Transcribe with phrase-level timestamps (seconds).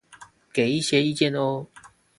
[0.51, 1.67] 給一些意見喔!